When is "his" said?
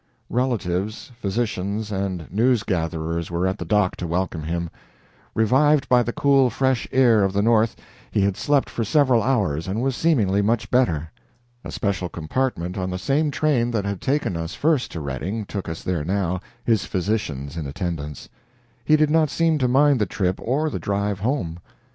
16.65-16.83